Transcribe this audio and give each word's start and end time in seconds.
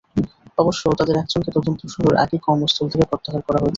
অবশ্য 0.57 0.83
তাঁদের 0.99 1.15
একজনকে 1.17 1.49
তদন্ত 1.57 1.81
শুরুর 1.93 2.15
আগেই 2.23 2.41
কর্মস্থল 2.45 2.85
থেকে 2.93 3.05
প্রত্যাহার 3.11 3.41
করা 3.41 3.57
হয়েছিল। 3.57 3.69